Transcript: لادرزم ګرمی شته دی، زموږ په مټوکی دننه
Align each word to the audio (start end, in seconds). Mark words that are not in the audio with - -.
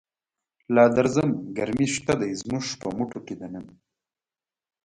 لادرزم 0.73 1.29
ګرمی 1.57 1.87
شته 1.95 2.13
دی، 2.19 2.31
زموږ 2.41 2.65
په 2.81 2.87
مټوکی 2.97 3.35
دننه 3.39 3.71